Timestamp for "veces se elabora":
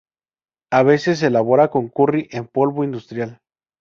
0.81-1.67